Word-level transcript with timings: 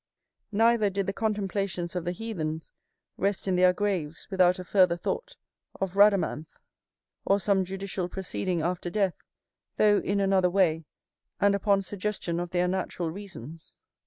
Neither 0.51 0.89
did 0.89 1.05
the 1.05 1.13
contemplations 1.13 1.95
of 1.95 2.05
the 2.05 2.11
heathens 2.11 2.73
rest 3.17 3.47
in 3.47 3.55
their 3.55 3.71
graves, 3.71 4.27
without 4.31 4.57
a 4.57 4.63
further 4.63 4.97
thought, 4.97 5.35
of 5.79 5.93
Rhadamanth 5.95 6.57
or 7.23 7.39
some 7.39 7.63
judicial 7.63 8.09
proceeding 8.09 8.63
after 8.63 8.89
death, 8.89 9.21
though 9.77 9.99
in 9.99 10.19
another 10.19 10.49
way, 10.49 10.85
and 11.39 11.53
upon 11.53 11.83
suggestion 11.83 12.39
of 12.39 12.49
their 12.49 12.67
natural 12.67 13.11
reasons. 13.11 13.75